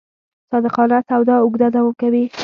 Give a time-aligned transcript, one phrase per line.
[0.51, 2.23] صادقانه سودا اوږده دوام کوي.